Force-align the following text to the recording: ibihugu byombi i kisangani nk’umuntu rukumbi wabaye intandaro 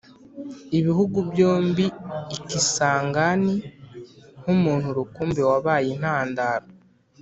ibihugu 0.79 1.17
byombi 1.29 1.85
i 2.35 2.39
kisangani 2.49 3.53
nk’umuntu 4.39 4.87
rukumbi 4.97 5.41
wabaye 5.49 5.87
intandaro 5.95 6.67